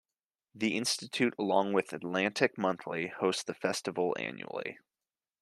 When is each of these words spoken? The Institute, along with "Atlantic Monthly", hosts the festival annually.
The 0.55 0.75
Institute, 0.77 1.35
along 1.37 1.73
with 1.73 1.93
"Atlantic 1.93 2.57
Monthly", 2.57 3.09
hosts 3.09 3.43
the 3.43 3.53
festival 3.53 4.15
annually. 4.17 4.79